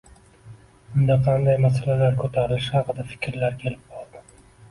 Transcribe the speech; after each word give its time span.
unda 0.99 1.17
qanday 1.27 1.59
masalalar 1.65 2.17
ko‘tarilishi 2.23 2.73
haqida 2.77 3.07
fikrlar 3.13 3.59
kelib 3.65 3.85
qoldi. 3.93 4.25